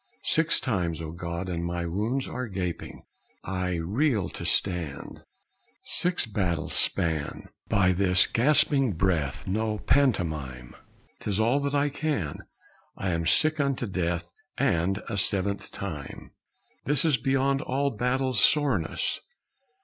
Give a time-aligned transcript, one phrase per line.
[0.23, 3.03] Six times, O God, and my wounds are gaping!
[3.43, 5.21] I reel to stand.
[5.83, 7.49] "Six battles' span!
[7.69, 10.75] By this gasping breath No pantomime.
[11.19, 12.39] Tis all that I can.
[12.97, 14.27] I am sick unto death.
[14.57, 16.31] And a seventh time?
[16.85, 19.19] "This is beyond all battles' soreness!"